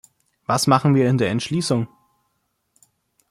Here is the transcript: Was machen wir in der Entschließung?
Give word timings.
Was 0.47 0.65
machen 0.65 0.95
wir 0.95 1.07
in 1.07 1.19
der 1.19 1.29
Entschließung? 1.29 1.87